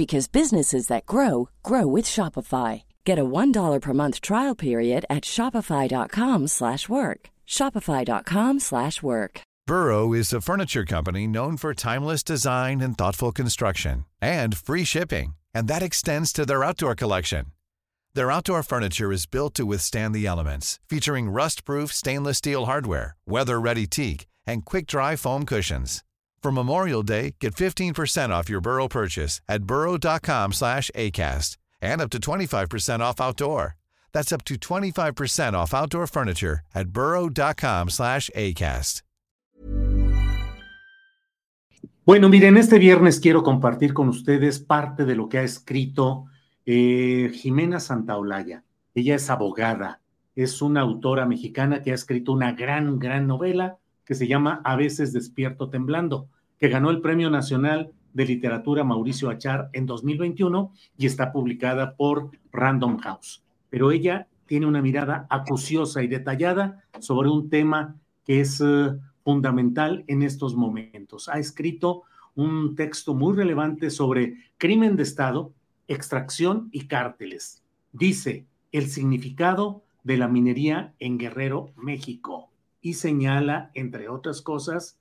[0.00, 2.82] because businesses that grow grow with Shopify.
[3.04, 7.20] Get a $1 per month trial period at shopify.com/work.
[7.56, 9.34] shopify.com/work.
[9.70, 15.28] Burrow is a furniture company known for timeless design and thoughtful construction and free shipping,
[15.54, 17.44] and that extends to their outdoor collection.
[18.16, 23.86] Their outdoor furniture is built to withstand the elements, featuring rust-proof stainless steel hardware, weather-ready
[23.86, 26.02] teak, and quick-dry foam cushions.
[26.42, 32.08] For Memorial Day, get 15% off your Burrow purchase at burrow.com slash ACAST and up
[32.10, 33.76] to 25% off outdoor.
[34.12, 39.02] That's up to 25% off outdoor furniture at burrow.com slash ACAST.
[42.06, 46.24] Bueno, miren, este viernes quiero compartir con ustedes parte de lo que ha escrito
[46.64, 48.64] eh, Jimena Santaolalla.
[48.94, 50.00] Ella es abogada,
[50.34, 54.76] es una autora mexicana que ha escrito una gran, gran novela que se llama A
[54.76, 61.06] veces despierto temblando, que ganó el Premio Nacional de Literatura Mauricio Achar en 2021 y
[61.06, 63.42] está publicada por Random House.
[63.70, 70.04] Pero ella tiene una mirada acuciosa y detallada sobre un tema que es uh, fundamental
[70.08, 71.28] en estos momentos.
[71.28, 72.02] Ha escrito
[72.34, 75.52] un texto muy relevante sobre crimen de Estado,
[75.88, 77.62] extracción y cárteles.
[77.92, 82.49] Dice el significado de la minería en Guerrero, México
[82.80, 84.98] y señala, entre otras cosas,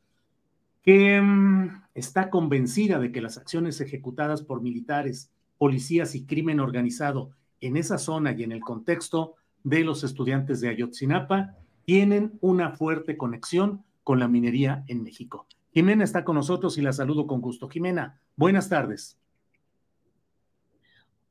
[0.82, 7.32] que mm, está convencida de que las acciones ejecutadas por militares, policías y crimen organizado
[7.62, 13.18] en esa zona y en el contexto de los estudiantes de Ayotzinapa tienen una fuerte
[13.18, 15.48] conexión con la minería en México.
[15.74, 17.68] Jimena está con nosotros y la saludo con gusto.
[17.68, 19.18] Jimena, buenas tardes.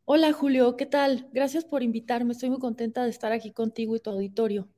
[0.04, 1.28] Hola Julio, ¿qué tal?
[1.32, 2.32] Gracias por invitarme.
[2.32, 4.68] Estoy muy contenta de estar aquí contigo y tu auditorio.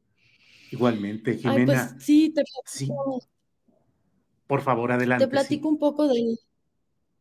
[0.70, 1.58] Igualmente, Jimena.
[1.58, 3.20] Ay, pues sí, te platico,
[4.46, 5.26] Por favor, adelante.
[5.26, 6.38] Te platico un poco del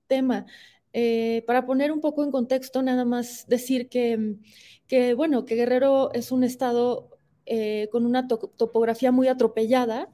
[0.08, 0.46] tema.
[0.92, 4.38] Eh, para poner un poco en contexto, nada más decir que,
[4.88, 10.10] que bueno, que Guerrero es un estado eh, con una topografía muy atropellada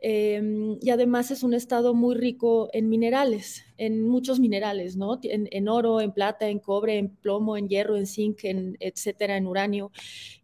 [0.00, 5.18] Em, y además es un estado muy rico en minerales, en muchos minerales, ¿no?
[5.24, 9.46] En, oro, en plata, en cobre, en plomo, en hierro, en zinc, en, etcétera, en
[9.48, 9.90] uranio.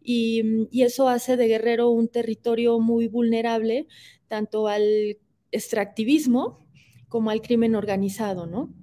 [0.03, 3.87] Y, eso hace de Guerrero un territorio muy vulnerable
[4.27, 5.17] tanto al
[5.51, 6.67] extractivismo
[7.07, 8.73] como al crimen organizado, ¿no?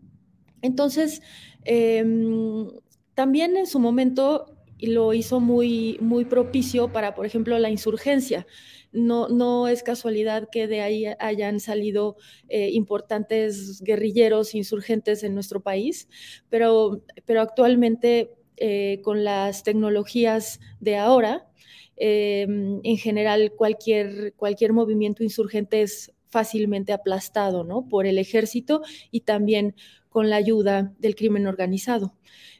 [0.63, 1.23] Entonces,
[1.65, 2.69] em,
[3.15, 8.47] también en su momento lo hizo muy, muy propicio para, por ejemplo, la insurgencia
[8.93, 12.17] no, es casualidad que de ahí hayan salido
[12.49, 16.09] eh, importantes guerrilleros insurgentes en nuestro país,
[16.49, 21.49] pero, pero actualmente eh, con las tecnologías de ahora,
[21.97, 27.89] eh, en general cualquier, cualquier movimiento insurgente es fácilmente aplastado ¿no?
[27.89, 29.75] por el ejército y también
[30.09, 32.15] con la ayuda del crimen organizado.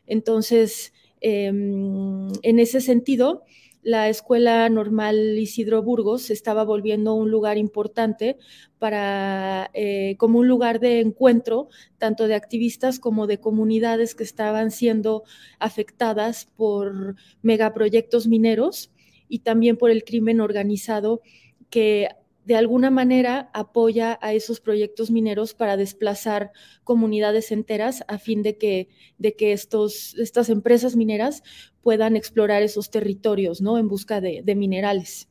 [0.07, 3.45] Entonces, em, en ese sentido,
[3.83, 8.39] la Escuela Normal Isidro Burgos estaba volviendo un lugar importante
[8.79, 14.71] para, eh, como un lugar de encuentro, tanto de activistas como de comunidades que estaban
[14.71, 15.25] siendo
[15.59, 18.93] afectadas por megaproyectos mineros
[19.29, 21.21] y también por el crimen organizado
[21.69, 22.09] que
[22.45, 26.51] de alguna manera apoya a esos proyectos mineros para desplazar
[26.85, 28.89] comunidades enteras a fin de que,
[29.19, 31.43] de que estos, estas empresas mineras
[31.83, 33.79] puedan explorar esos territorios, ¿no?
[33.79, 35.29] En busca de, minerales.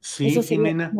[0.00, 0.92] Sí, Jimena.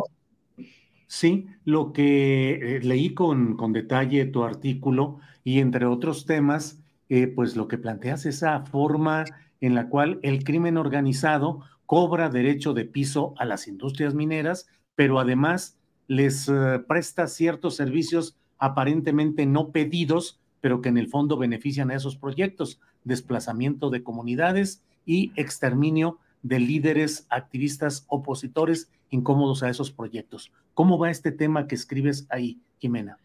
[1.07, 7.27] Sí, lo que eh, leí con, con, detalle tu artículo y entre otros temas, eh,
[7.27, 9.25] pues lo que planteas esa forma
[9.61, 15.19] en la cual el crimen organizado cobra derecho de piso a las industrias mineras pero
[15.19, 21.91] además les eh, presta ciertos servicios aparentemente no pedidos, pero que en el fondo benefician
[21.91, 29.91] a esos proyectos, desplazamiento de comunidades y exterminio de líderes, activistas, opositores incómodos a esos
[29.91, 30.51] proyectos.
[30.73, 33.17] ¿Cómo va este tema que escribes ahí, Jimena?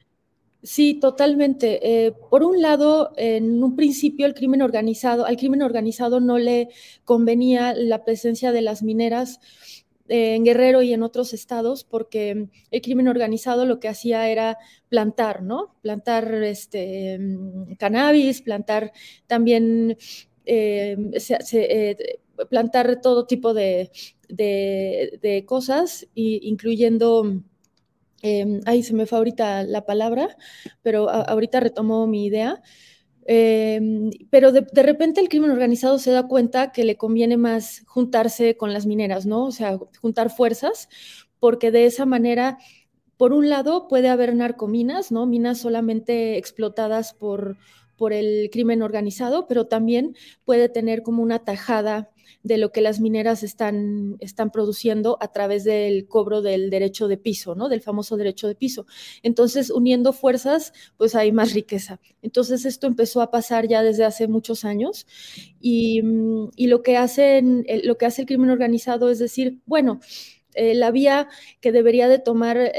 [0.63, 2.07] Sí, totalmente.
[2.07, 6.69] Eh, por un lado, en un principio el crimen organizado, al crimen organizado no le
[7.05, 9.41] convenía la presencia de las mineras
[10.09, 14.59] en Guerrero y en otros estados, porque el crimen organizado lo que hacía era
[14.89, 15.77] plantar, ¿no?
[15.83, 18.93] Plantar este, mm, cannabis, plantar
[19.27, 19.97] también,
[20.47, 20.97] eh,
[22.51, 23.91] plantar todo tipo de,
[24.29, 27.43] de cosas, incluyendo
[28.23, 30.37] eh, ay, se me fue ahorita la palabra,
[30.83, 32.63] pero ahorita retomo mi idea.
[33.31, 38.57] Em, pero de, repente el crimen organizado se da cuenta que le conviene más juntarse
[38.57, 39.45] con las mineras, ¿no?
[39.45, 40.89] O sea, juntar fuerzas,
[41.39, 42.57] porque de esa manera,
[43.19, 45.27] por un lado, puede haber narcominas, ¿no?
[45.27, 47.59] Minas solamente explotadas por,
[47.99, 52.11] por el crimen organizado, pero también puede tener como una tajada
[52.43, 57.17] de lo que las mineras están, están produciendo a través del cobro del derecho de
[57.17, 57.69] piso, ¿no?
[57.69, 58.87] Del famoso derecho de piso.
[59.23, 62.01] Entonces, uniendo fuerzas, pues hay más riqueza.
[62.23, 65.07] Entonces, esto empezó a pasar ya desde hace muchos años
[65.61, 66.01] y,
[66.67, 70.01] lo, que hacen, lo que hace el crimen organizado es decir, bueno,
[70.55, 71.29] eh, la vía
[71.61, 72.73] que debería de tomar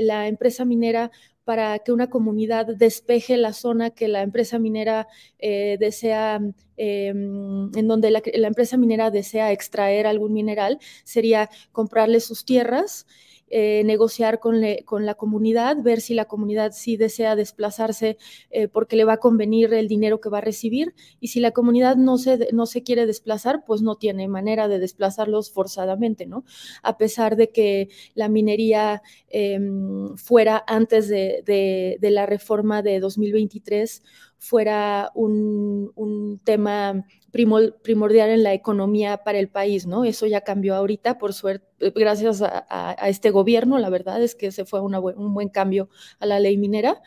[0.00, 1.10] la empresa minera
[1.44, 5.08] para que una comunidad despeje la zona que la empresa minera
[5.38, 6.40] eh, desea,
[6.76, 13.06] em, en donde la, empresa minera desea extraer algún mineral, sería comprarle sus tierras
[13.56, 18.18] eh, negociar con, la comunidad, ver si la comunidad sí desea desplazarse
[18.50, 21.52] eh, porque le va a convenir el dinero que va a recibir y si la
[21.52, 26.44] comunidad no se, no se quiere desplazar, pues no tiene manera de desplazarlos forzadamente, ¿no?
[26.82, 34.02] A pesar de que la minería em, fuera antes de, de, la reforma de 2023
[34.44, 40.04] fuera un, un tema primordial en la economía para el país, ¿no?
[40.04, 44.64] Eso ya cambió ahorita, por suerte, gracias a, este gobierno, la verdad es que se
[44.64, 45.88] fue un buen cambio
[46.20, 47.02] a la ley minera,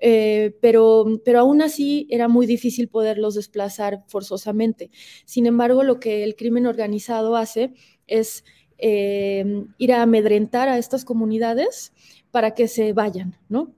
[0.00, 4.90] eh, pero, pero aún así era muy difícil poderlos desplazar forzosamente.
[5.24, 7.72] Sin embargo, lo que el crimen organizado hace
[8.08, 8.44] es
[8.78, 11.92] eh, ir a amedrentar a estas comunidades
[12.32, 13.74] para que se vayan, ¿no?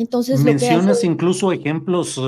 [0.00, 2.18] Entonces, mencionas incluso ejemplos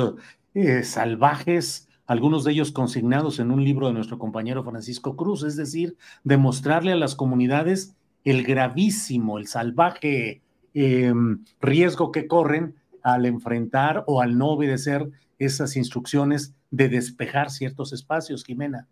[0.52, 5.56] eh, salvajes algunos de ellos consignados en un libro de nuestro compañero Francisco Cruz, es
[5.56, 10.42] decir, demostrarle a las comunidades el gravísimo, el salvaje
[10.74, 15.08] em, riesgo que corren al enfrentar o al no obedecer
[15.38, 18.86] esas instrucciones de despejar ciertos espacios, Jimena.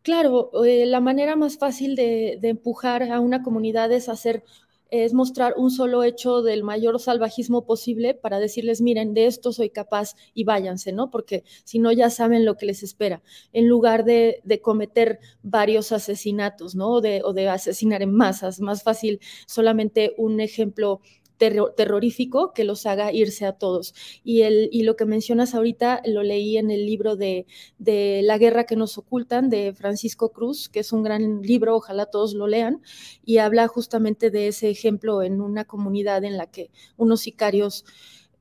[0.00, 4.42] Claro, eh, la manera más fácil de, de, empujar a una comunidad es hacer
[4.90, 9.70] es mostrar un solo hecho del mayor salvajismo posible para decirles, miren, de esto soy
[9.70, 11.10] capaz y váyanse, ¿no?
[11.10, 13.22] Porque si no, ya saben lo que les espera,
[13.52, 16.92] en lugar de, cometer varios asesinatos, ¿no?
[16.92, 21.00] o de asesinar en masas, más fácil solamente un ejemplo
[21.38, 23.94] terrorífico que los haga irse a todos.
[24.24, 27.46] Y, el, y lo que mencionas ahorita lo leí en el libro de,
[27.78, 32.06] de La guerra que nos ocultan de Francisco Cruz, que es un gran libro, ojalá
[32.06, 32.82] todos lo lean,
[33.24, 37.84] y habla justamente de ese ejemplo en una comunidad en la que unos sicarios...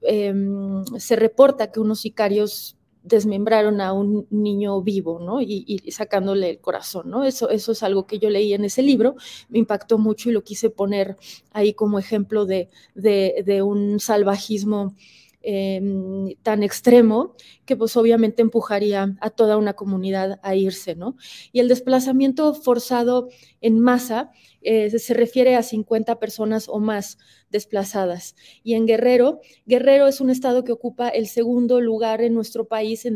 [0.08, 2.75] Em, se reporta que unos sicarios
[3.06, 5.42] desmembraron a un niño vivo, ¿no?
[5.42, 7.24] Y, sacándole el corazón, ¿no?
[7.24, 9.16] Eso, eso es algo que yo leí en ese libro,
[9.50, 11.16] me impactó mucho y lo quise poner
[11.52, 14.96] ahí como ejemplo de, de, un salvajismo
[15.42, 17.36] em, tan extremo
[17.66, 21.18] que pues obviamente empujaría a toda una comunidad a irse, ¿no?
[21.52, 23.30] Y el desplazamiento forzado
[23.62, 24.32] en masa
[24.68, 27.20] eh, se refiere a 50 personas o más
[27.52, 28.36] desplazadas.
[28.64, 33.06] Y en Guerrero, Guerrero es un estado que ocupa el segundo lugar en nuestro país
[33.06, 33.16] en,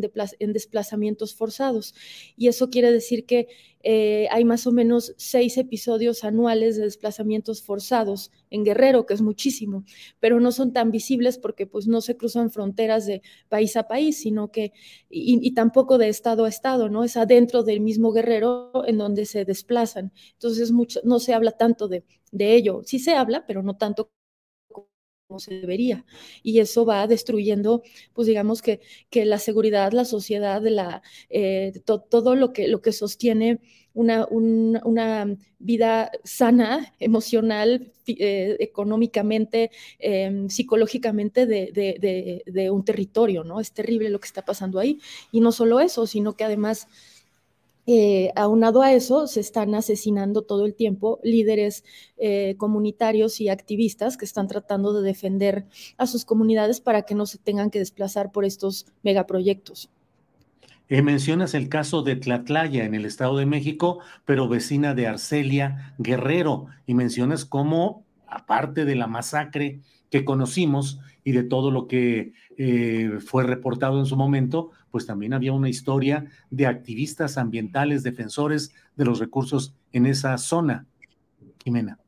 [0.53, 1.95] desplazamientos forzados.
[2.37, 3.47] Y eso quiere decir que
[3.81, 9.21] eh, hay más o menos seis episodios anuales de desplazamientos forzados en Guerrero, que es
[9.21, 9.85] muchísimo,
[10.19, 14.19] pero no son tan visibles porque pues no se cruzan fronteras de país a país,
[14.21, 14.73] sino que,
[15.09, 17.03] y, tampoco de estado a estado, ¿no?
[17.03, 20.11] Es adentro del mismo Guerrero en donde se desplazan.
[20.33, 22.81] Entonces mucho, no se habla tanto de, de ello.
[22.85, 24.11] Sí se habla, pero no tanto
[25.29, 26.05] como se debería.
[26.43, 27.83] Y eso va destruyendo,
[28.13, 28.81] pues digamos que,
[29.11, 33.59] que la seguridad, la sociedad, la, eh, todo lo que, lo que sostiene
[33.93, 39.69] una, una vida sana, emocional, eh, económicamente,
[39.99, 43.59] em, psicológicamente de, de, de un territorio, ¿no?
[43.59, 44.99] Es terrible lo que está pasando ahí.
[45.31, 46.87] Y no solo eso, sino que además
[47.91, 51.83] eh, aunado a eso, se están asesinando todo el tiempo líderes
[52.17, 55.65] eh, comunitarios y activistas que están tratando de defender
[55.97, 59.89] a sus comunidades para que no se tengan que desplazar por estos megaproyectos.
[60.87, 65.95] Eh, mencionas el caso de Tlatlaya en el Estado de México, pero vecina de Arcelia
[65.97, 69.79] Guerrero, y mencionas cómo aparte de la masacre
[70.11, 75.33] que conocimos y de todo lo que eh, fue reportado en su momento, pues también
[75.33, 80.85] había una historia de activistas ambientales, defensores de los recursos en esa zona.
[81.63, 81.99] Jimena.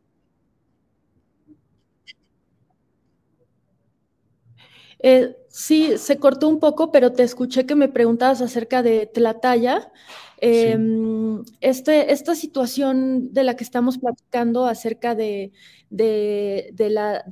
[5.04, 9.92] Eh, sí, se cortó un poco, pero te escuché que me preguntabas acerca de Tlataya.
[10.38, 15.52] Em, este, esta situación de la que estamos platicando acerca de,
[15.90, 17.24] la,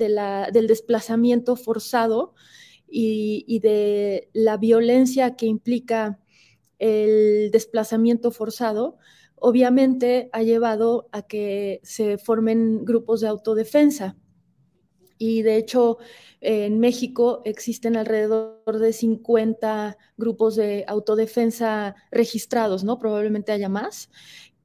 [0.52, 2.34] del desplazamiento forzado
[2.92, 6.20] y, de la violencia que implica
[6.78, 8.98] el desplazamiento forzado,
[9.36, 14.18] obviamente ha llevado a que se formen grupos de autodefensa.
[15.18, 15.98] Y de hecho,
[16.42, 23.00] en México existen alrededor de 50 grupos de autodefensa registrados, ¿no?
[23.00, 24.10] Probablemente haya más.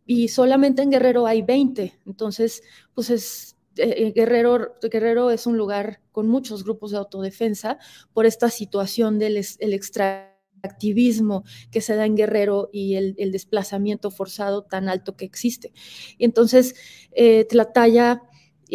[0.06, 1.98] Y solamente en Guerrero hay 20.
[2.06, 2.62] Entonces,
[2.94, 7.78] pues es, Guerrero, Guerrero es un lugar con muchos grupos de autodefensa
[8.12, 14.88] por esta situación del extractivismo que se da en Guerrero y el, desplazamiento forzado tan
[14.88, 15.72] alto que existe.
[16.18, 16.74] Y entonces,
[17.12, 18.22] eh, Tlataya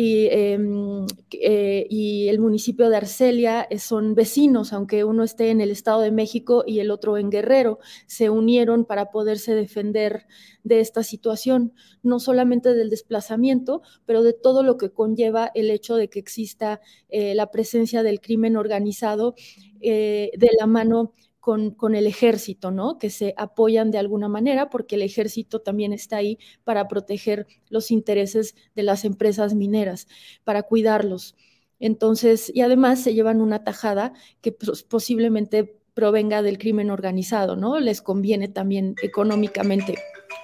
[0.02, 5.72] Em, eh, y, el municipio de Arcelia eh, son vecinos, aunque uno esté en el
[5.72, 10.26] Estado de México y el otro en Guerrero, se unieron para poderse defender
[10.64, 15.98] de esta situación, no solamente del desplazamiento, pero de todo lo que conlleva el hecho
[15.98, 16.80] de que exista
[17.10, 19.36] eh, la presencia del crimen organizado
[19.82, 22.98] de la mano con, el ejército, ¿no?
[22.98, 27.92] Que se apoyan de alguna manera porque el ejército también está ahí para proteger los
[27.92, 30.08] intereses de las empresas mineras,
[30.44, 31.36] para cuidarlos.
[31.80, 37.80] Entonces, y además se llevan una tajada que posiblemente provenga del crimen organizado, ¿no?
[37.80, 39.96] Les conviene también económicamente.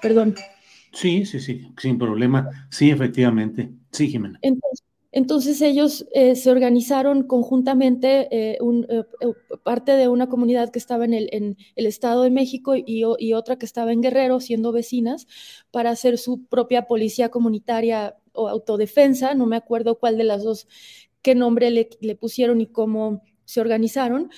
[0.01, 0.35] Perdón.
[0.93, 2.67] Sí, sí, sí, sin problema.
[2.69, 3.69] Sí, efectivamente.
[3.91, 4.39] Sí, Jimena.
[4.41, 4.83] Entonces,
[5.15, 9.03] entonces ellos eh, se organizaron conjuntamente, eh, eh,
[9.63, 13.93] parte de una comunidad que estaba en el, Estado de México y, otra que estaba
[13.93, 15.25] en Guerrero, siendo vecinas,
[15.71, 19.35] para hacer su propia policía comunitaria o autodefensa.
[19.35, 20.67] No me acuerdo cuál de las dos,
[21.21, 24.29] qué nombre le, le pusieron y cómo se organizaron.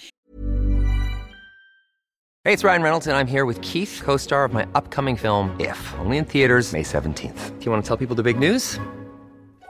[2.43, 5.79] Hey, it's Ryan Reynolds and I'm here with Keith, co-star of my upcoming film If,
[6.00, 7.57] only in theaters May 17th.
[7.57, 8.79] Do you want to tell people the big news?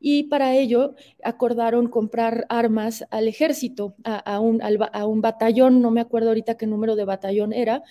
[0.00, 6.28] Y para ello acordaron comprar armas al ejército, a, un, un batallón, no me acuerdo
[6.28, 7.82] ahorita qué número de batallón era,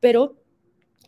[0.00, 0.36] pero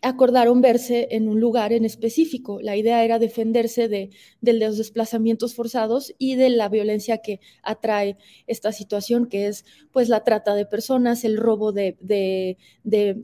[0.08, 2.60] acordaron verse en un lugar en específico.
[2.60, 4.10] La idea era defenderse de,
[4.40, 10.22] los desplazamientos forzados y de la violencia que atrae esta situación, que es pues la
[10.22, 12.56] trata de personas, el robo de,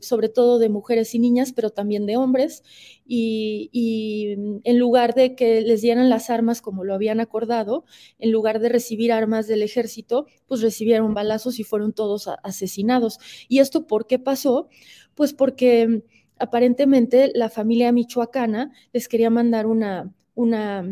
[0.01, 2.63] sobre todo de mujeres y niñas, pero también de hombres.
[3.05, 7.85] Y, y, en lugar de que les dieran las armas como lo habían acordado,
[8.19, 13.19] en lugar de recibir armas del ejército, pues recibieron balazos y fueron todos asesinados.
[13.47, 14.69] ¿Y esto por qué pasó?
[15.15, 16.03] Pues porque
[16.43, 20.83] aparentemente la familia michoacana les quería mandar una, una,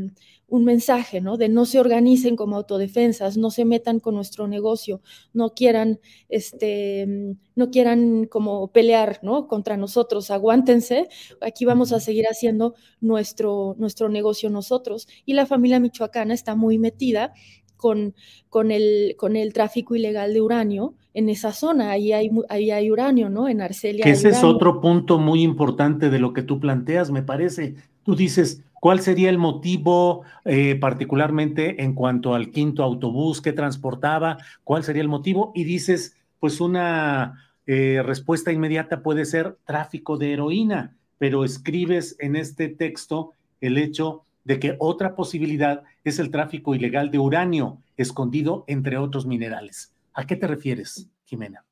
[0.47, 1.35] un mensaje, ¿no?
[1.35, 5.01] De no se organicen como autodefensas, no se metan con nuestro negocio,
[5.33, 9.47] no quieran, este, no quieran como pelear, ¿no?
[9.49, 11.09] Contra nosotros, aguántense,
[11.41, 15.07] aquí vamos a seguir haciendo nuestro, nuestro negocio nosotros.
[15.25, 17.33] Y la familia michoacana está muy metida
[17.81, 18.13] con,
[18.47, 22.91] con, el, con el tráfico ilegal de uranio en esa zona, ahí hay, ahí hay
[22.91, 23.49] uranio, ¿no?
[23.49, 24.05] En Arcelia.
[24.05, 27.75] ese es otro punto muy importante de lo que tú planteas, me parece.
[28.03, 34.37] Tú dices, ¿cuál sería el motivo eh, particularmente en cuanto al quinto autobús que transportaba?
[34.63, 35.51] ¿Cuál sería el motivo?
[35.55, 37.33] Y dices, pues una
[37.65, 44.23] eh, respuesta inmediata puede ser tráfico de heroína, pero escribes en este texto el hecho
[44.43, 49.93] de que otra posibilidad es el tráfico ilegal de uranio escondido entre otros minerales.
[50.13, 51.65] ¿A qué te refieres, Jimena?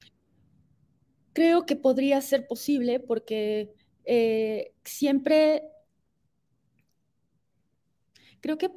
[1.39, 3.73] creo que podría ser posible porque
[4.03, 5.63] eh, siempre
[8.41, 8.69] creo que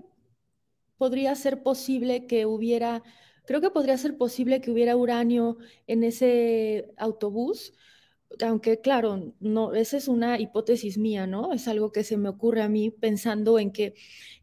[0.98, 3.02] podría ser posible que hubiera,
[3.46, 5.58] creo que podría ser posible que hubiera uranio
[5.88, 7.74] en ese autobús,
[8.40, 11.52] aunque claro, no, esa es una hipótesis mía, ¿no?
[11.52, 13.94] Es algo que se me ocurre a mí pensando en que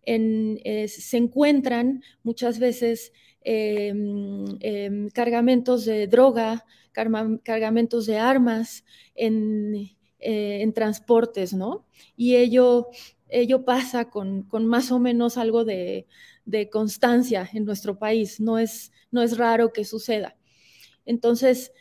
[0.06, 8.84] se encuentran muchas veces em, em, cargamentos de droga, cargamentos de armas
[9.16, 9.76] en,
[10.20, 11.86] eh, en transportes, ¿no?
[12.18, 12.88] Y ello,
[13.30, 16.08] ello pasa con, con más o menos algo de,
[16.46, 20.36] de, constancia en nuestro país, no es, no es raro que suceda.
[21.06, 21.72] Entonces,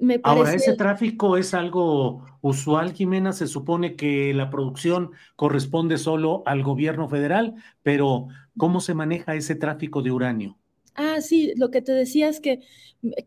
[0.00, 0.38] me parece...
[0.38, 3.32] Ahora, ese tráfico es algo usual, Jimena.
[3.32, 9.54] Se supone que la producción corresponde solo al gobierno federal, pero ¿cómo se maneja ese
[9.54, 10.58] tráfico de uranio?
[10.94, 12.60] Ah, sí, lo que te decía es que,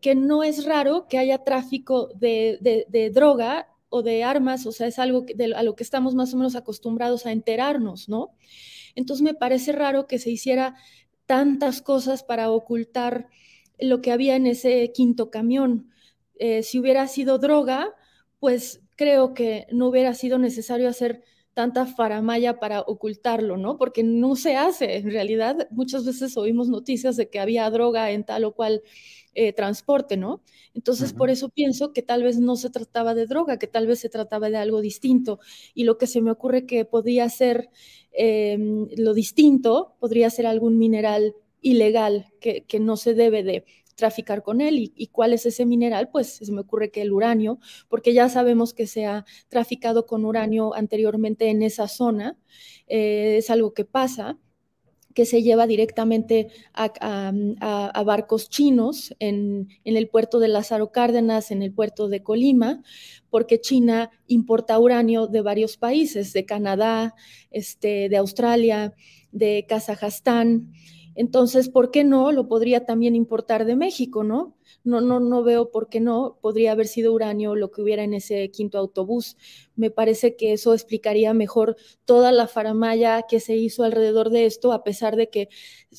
[0.00, 4.86] que no es raro que haya tráfico de, de, droga o de armas, o sea,
[4.86, 8.32] es algo de, a lo que estamos más o menos acostumbrados a enterarnos, ¿no?
[8.94, 10.74] Entonces me parece raro que se hiciera
[11.24, 13.28] tantas cosas para ocultar
[13.80, 15.90] lo que había en ese quinto camión.
[16.38, 17.94] Eh, si hubiera sido droga,
[18.40, 21.22] pues creo que no hubiera sido necesario hacer
[21.54, 23.76] tanta faramaya para ocultarlo, ¿no?
[23.76, 28.24] Porque no se hace, en realidad muchas veces oímos noticias de que había droga en
[28.24, 28.82] tal o cual
[29.34, 30.42] eh, transporte, ¿no?
[30.74, 34.00] Entonces, por eso pienso que tal vez no se trataba de droga, que tal vez
[34.00, 35.40] se trataba de algo distinto.
[35.74, 37.70] Y lo que se me ocurre que podría ser
[38.12, 44.42] em, lo distinto, podría ser algún mineral ilegal que, que no se debe de traficar
[44.42, 44.92] con él.
[44.94, 46.08] ¿Y, cuál es ese mineral?
[46.10, 47.58] Pues se me ocurre que el uranio,
[47.88, 52.38] porque ya sabemos que se ha traficado con uranio anteriormente en esa zona,
[52.86, 54.38] eh, es algo que pasa
[55.14, 61.72] que se lleva directamente a, barcos chinos en, el puerto de Lázaro Cárdenas, en el
[61.72, 62.82] puerto de Colima,
[63.30, 67.14] porque China importa uranio de varios países, de Canadá,
[67.50, 68.94] este, de Australia,
[69.30, 70.72] de Kazajstán.
[71.14, 72.32] Entonces, ¿por qué no?
[72.32, 74.56] Lo podría también importar de México, ¿no?
[74.84, 76.38] No, no, no veo por qué no.
[76.40, 79.36] Podría haber sido uranio lo que hubiera en ese quinto autobús.
[79.76, 84.72] Me parece que eso explicaría mejor toda la faramaya que se hizo alrededor de esto,
[84.72, 85.48] a pesar de que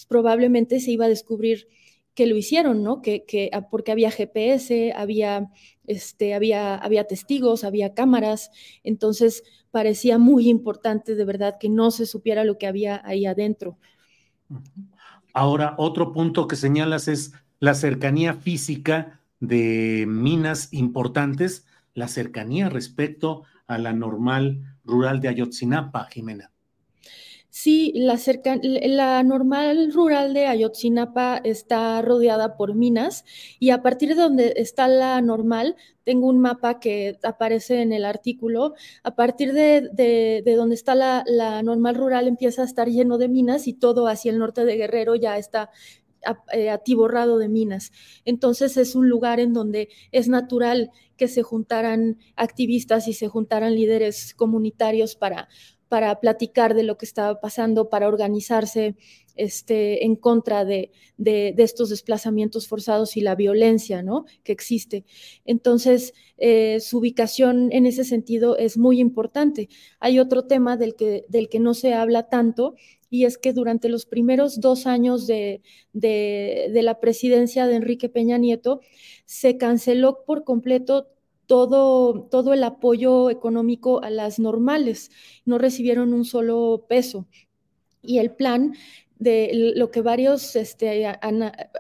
[0.08, 1.68] probablemente se iba a descubrir
[2.16, 3.02] que lo hicieron, ¿no?
[3.02, 5.50] Que, que ah, porque había GPS, había,
[5.88, 8.52] este, había, había testigos, había cámaras.
[8.84, 13.78] Entonces, parecía muy importante de verdad que no se supiera lo que había ahí adentro.
[15.34, 21.66] Ahora, otro punto que señalas es la cercanía física de minas importantes,
[21.96, 26.53] la cercanía respecto a la normal rural de Ayotzinapa, Jimena.
[27.56, 33.26] Sí, la, normal rural de Ayotzinapa está rodeada por minas
[33.60, 38.06] y a partir de donde está la normal, tengo un mapa que aparece en el
[38.06, 43.30] artículo, a partir de, donde está la, la, normal rural empieza a estar lleno de
[43.30, 45.70] minas y todo hacia el norte de Guerrero ya está
[46.54, 47.92] eh, atiborrado de minas.
[48.24, 53.76] Entonces es un lugar en donde es natural que se juntaran activistas y se juntaran
[53.76, 55.50] líderes comunitarios para
[55.94, 58.96] para platicar de lo que estaba pasando, para organizarse
[59.36, 64.26] este, en contra de, estos desplazamientos forzados y la violencia ¿no?
[64.44, 65.06] que existe.
[65.46, 69.70] Entonces, eh, su ubicación en ese sentido es muy importante.
[70.00, 72.74] Hay otro tema del que, del que no se habla tanto
[73.12, 75.62] y es que durante los primeros dos años de,
[75.94, 78.82] de la presidencia de Enrique Peña Nieto
[79.26, 81.14] se canceló por completo
[81.48, 85.12] todo, todo el apoyo económico a las normales,
[85.46, 87.28] no recibieron un solo peso.
[88.02, 88.74] Y el plan
[89.20, 91.06] de lo que varios, este,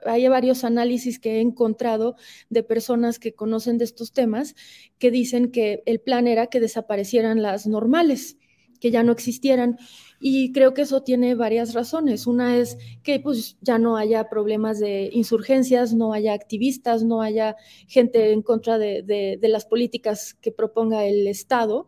[0.06, 2.16] hay varios análisis que he encontrado
[2.50, 4.56] de personas que conocen de estos temas
[4.98, 8.38] que dicen que el plan era que desaparecieran las normales,
[8.84, 9.78] que ya no existieran.
[10.20, 12.28] Y creo que eso tiene varias razones.
[12.28, 17.56] Una es que pues ya no haya problemas de insurgencias, no haya activistas, no haya
[17.88, 21.88] gente en contra de, las políticas que proponga el Estado.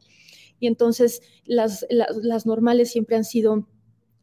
[0.57, 3.67] Y entonces las, las normales siempre han sido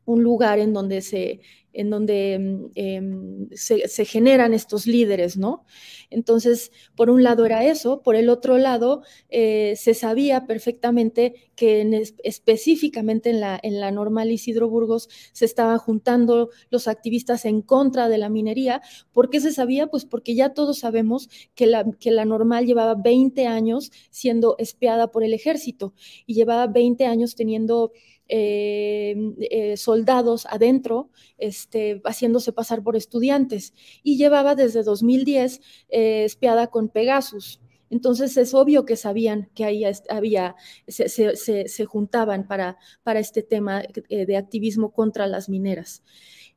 [0.06, 5.64] un lugar en donde se en donde em, se, generan estos líderes, ¿no?
[6.10, 12.12] Entonces, por un lado era eso, por el otro lado, eh, se sabía perfectamente que
[12.24, 18.08] específicamente en la, en la normal Isidro Burgos se estaban juntando los activistas en contra
[18.08, 18.82] de la minería.
[19.12, 19.86] ¿Por qué se sabía?
[19.88, 25.10] Pues porque ya todos sabemos que la, que la normal llevaba 20 años siendo espiada
[25.10, 25.94] por el ejército
[26.26, 27.92] y llevaba 20 años teniendo
[28.34, 29.14] eh,
[29.50, 35.60] eh, soldados adentro, este, haciéndose pasar por estudiantes, y llevaba desde 2010
[35.90, 37.60] eh, espiada con Pegasus.
[37.92, 40.56] Entonces es obvio que sabían que ahí había,
[40.88, 46.02] se, juntaban para, para este tema eh, de activismo contra las mineras.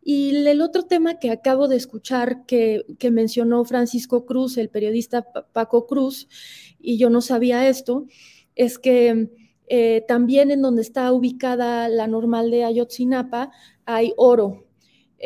[0.01, 5.23] Y el otro tema que acabo de escuchar que, que, mencionó Francisco Cruz, el periodista
[5.51, 6.29] Paco Cruz,
[6.79, 8.05] y yo no sabía esto,
[8.55, 9.29] es que
[9.67, 13.51] eh, también en donde está ubicada la normal de Ayotzinapa
[13.85, 14.64] hay oro,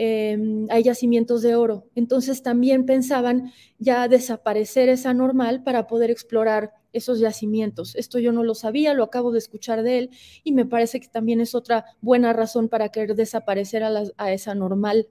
[0.01, 1.85] em, hay yacimientos de oro.
[1.93, 7.95] Entonces también pensaban ya desaparecer esa normal para poder explorar esos yacimientos.
[7.95, 10.09] Esto yo no lo sabía, lo acabo de escuchar de él
[10.41, 15.09] y me parece que también es otra buena razón para querer desaparecer a, esa normal.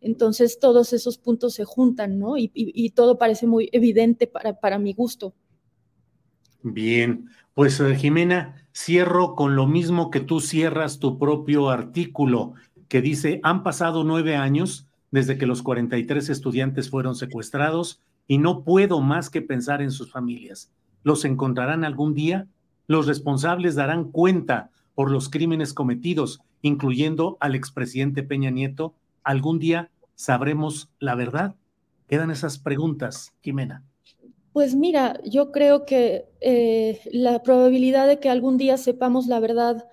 [0.00, 2.38] Entonces todos esos puntos se juntan, ¿no?
[2.38, 5.34] Y, todo parece muy evidente para, para mi gusto.
[6.62, 12.54] Bien, pues eh, Jimena, cierro con lo mismo que tú cierras tu propio artículo
[12.90, 18.64] que dice, han pasado nueve años desde que los 43 estudiantes fueron secuestrados y no
[18.64, 20.72] puedo más que pensar en sus familias.
[21.04, 22.48] ¿Los encontrarán algún día?
[22.88, 28.92] Los responsables darán cuenta por los crímenes cometidos, incluyendo al expresidente Peña Nieto.
[29.22, 31.54] ¿Algún día sabremos la verdad?
[32.08, 33.84] Quedan esas preguntas, Jimena.
[34.52, 39.84] Pues mira, yo creo que eh, la probabilidad de que algún día sepamos la verdad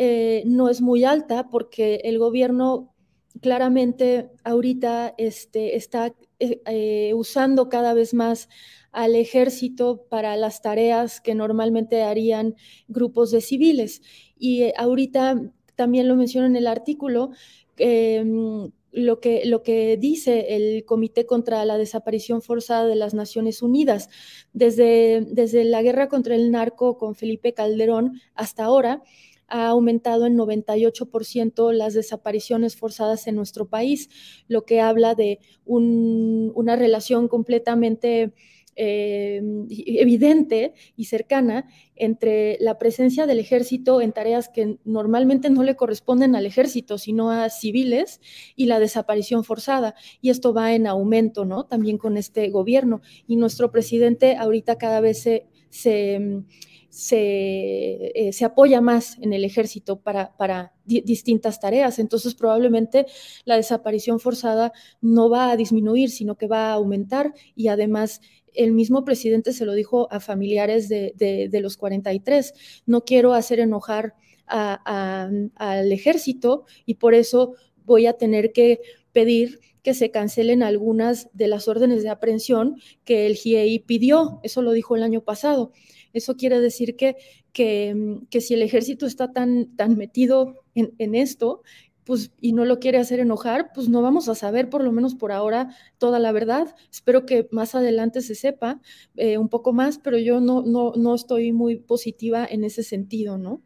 [0.00, 2.94] eh, no es muy alta porque el gobierno
[3.40, 8.48] claramente ahorita este, está eh, usando cada vez más
[8.92, 12.54] al ejército para las tareas que normalmente harían
[12.86, 14.00] grupos de civiles.
[14.38, 17.30] Y ahorita también lo menciono en el artículo,
[17.76, 23.62] em, lo que, lo que dice el Comité contra la Desaparición Forzada de las Naciones
[23.62, 24.08] Unidas.
[24.52, 29.02] Desde, desde la guerra contra el narco con Felipe Calderón hasta ahora,
[29.48, 34.08] ha aumentado en 98% las desapariciones forzadas en nuestro país,
[34.46, 38.32] lo que habla de una relación completamente
[38.80, 45.74] eh, evidente y cercana entre la presencia del ejército en tareas que normalmente no le
[45.74, 48.20] corresponden al ejército, sino a civiles,
[48.54, 49.96] y la desaparición forzada.
[50.20, 51.66] Y esto va en aumento, ¿no?
[51.66, 53.00] También con este gobierno.
[53.26, 56.44] Y nuestro presidente ahorita cada vez se, se
[56.88, 61.98] se, eh, se, apoya más en el ejército para, distintas tareas.
[61.98, 63.06] Entonces, probablemente
[63.44, 68.20] la desaparición forzada no va a disminuir, sino que va a aumentar y además
[68.54, 73.60] el mismo presidente se lo dijo a familiares de, de, los 43, no quiero hacer
[73.60, 74.14] enojar
[74.46, 78.80] al ejército y por eso voy a tener que
[79.12, 84.40] pedir que se cancelen algunas de las órdenes de aprehensión que el GIEI pidió.
[84.42, 85.72] Eso lo dijo el año pasado.
[86.12, 87.16] Eso quiere decir que,
[87.52, 91.62] que, que si el ejército está tan, tan metido en, en esto,
[92.08, 95.14] pues, y no lo quiere hacer enojar, pues no vamos a saber, por lo menos
[95.14, 96.74] por ahora, toda la verdad.
[96.90, 98.80] Espero que más adelante se sepa
[99.16, 103.36] eh, un poco más, pero yo no, no, no estoy muy positiva en ese sentido,
[103.36, 103.60] ¿no?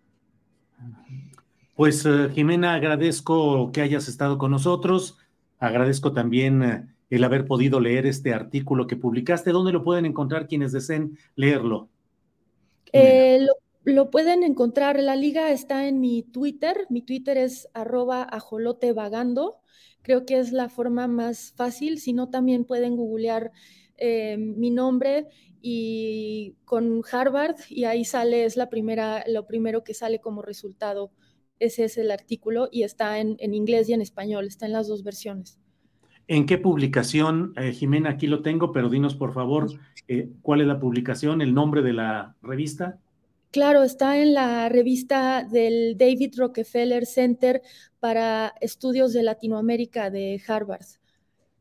[1.76, 5.18] Pues eh, Jimena, agradezco que hayas estado con nosotros.
[5.60, 9.52] Agradezco también eh, el haber podido leer este artículo que publicaste.
[9.52, 11.90] ¿Dónde lo pueden encontrar quienes deseen leerlo?
[12.92, 13.46] Eh,
[13.84, 19.60] lo, pueden encontrar, la liga está en mi Twitter, mi Twitter es arroba ajolotevagando,
[20.02, 23.50] creo que es la forma más fácil, si no también pueden googlear
[23.96, 25.26] eh, mi nombre
[25.62, 31.12] y con Harvard y ahí sale, es la primera, lo primero que sale como resultado,
[31.58, 35.04] ese es el artículo y está en, inglés y en español, está en las dos
[35.04, 35.60] versiones.
[36.26, 38.10] ¿En qué publicación, eh, Jimena?
[38.10, 39.68] Aquí lo tengo, pero dinos por favor
[40.08, 42.98] eh, ¿Cuál es la publicación, el nombre de la revista?
[43.50, 47.62] Claro, está en la revista del David Rockefeller Center
[48.00, 50.86] para Estudios de Latinoamérica de Harvard.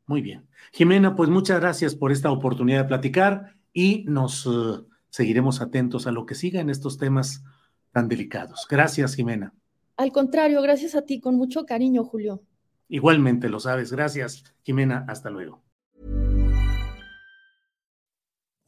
[0.08, 0.48] Muy bien.
[0.72, 6.12] Jimena, pues muchas gracias por esta oportunidad de platicar y nos eh, seguiremos atentos a
[6.12, 7.44] lo que siga en estos temas
[7.92, 8.68] tan delicados.
[8.70, 9.54] Gracias, Jimena.
[9.98, 12.42] Al contrario, gracias a ti, con mucho cariño, Julio.
[12.88, 13.92] Igualmente, lo sabes.
[13.92, 15.06] Gracias, Jimena.
[15.08, 15.62] Hasta luego.